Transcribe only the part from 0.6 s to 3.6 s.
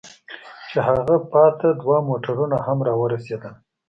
چې هغه پاتې دوه موټرونه هم را ورسېدل.